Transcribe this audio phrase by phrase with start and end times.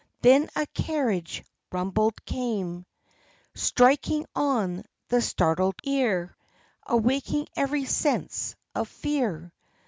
[0.23, 2.87] Then a carriage rumbling came,
[3.53, 6.35] Striking on the startled ear,
[6.87, 9.53] Awakening every sense of fear.